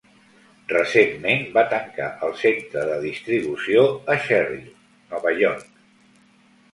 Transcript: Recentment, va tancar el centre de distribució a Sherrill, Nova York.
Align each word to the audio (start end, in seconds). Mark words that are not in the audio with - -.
Recentment, 0.71 1.41
va 1.57 1.63
tancar 1.73 2.07
el 2.27 2.33
centre 2.43 2.85
de 2.91 2.95
distribució 3.03 3.83
a 4.15 4.15
Sherrill, 4.23 4.65
Nova 5.13 5.35
York. 5.43 5.69